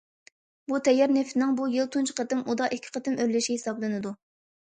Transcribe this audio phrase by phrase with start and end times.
[0.69, 4.15] بۇ تەييار نېفىتنىڭ بۇ يىل تۇنجى قېتىم ئۇدا ئىككى قېتىم ئۆرلىشى ھېسابلىنىدۇ.